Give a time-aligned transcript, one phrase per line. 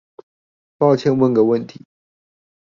[0.79, 1.85] 抱歉問個問題